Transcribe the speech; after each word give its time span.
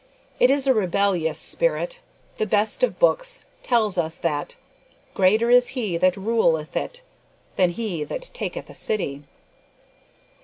It 0.39 0.49
is 0.49 0.65
a 0.65 0.73
rebellious 0.73 1.37
spirit. 1.37 1.99
The 2.37 2.47
best 2.47 2.81
of 2.81 2.97
books 2.97 3.41
tells 3.61 3.99
us 3.99 4.17
that, 4.17 4.55
"Greater 5.13 5.51
is 5.51 5.67
he 5.77 5.95
that 5.95 6.17
ruleth 6.17 6.75
it, 6.75 7.03
than 7.55 7.69
he 7.69 8.03
that 8.05 8.31
taketh 8.33 8.67
a 8.71 8.73
city." 8.73 9.21